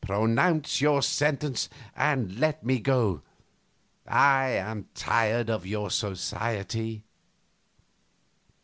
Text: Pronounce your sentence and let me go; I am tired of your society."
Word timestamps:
Pronounce 0.00 0.80
your 0.80 1.00
sentence 1.00 1.68
and 1.94 2.40
let 2.40 2.64
me 2.64 2.80
go; 2.80 3.22
I 4.04 4.48
am 4.48 4.88
tired 4.96 5.48
of 5.48 5.64
your 5.64 5.90
society." 5.92 7.04